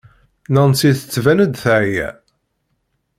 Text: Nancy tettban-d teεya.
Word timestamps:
Nancy 0.53 0.89
tettban-d 0.99 1.53
teεya. 1.61 2.09